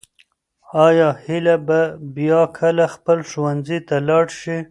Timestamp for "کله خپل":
2.57-3.19